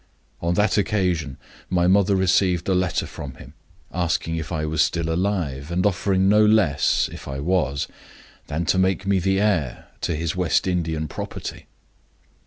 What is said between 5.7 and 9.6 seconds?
offering no less (if I was) than to make me the